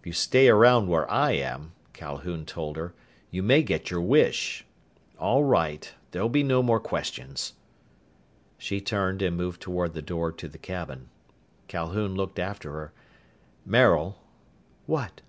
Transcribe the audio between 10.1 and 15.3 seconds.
to the cabin. Calhoun looked after her. "Maril." "What?"